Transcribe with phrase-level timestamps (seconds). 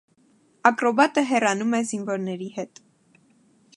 [0.69, 2.83] Ակրոբատը հեռանում է զինվորների հետ։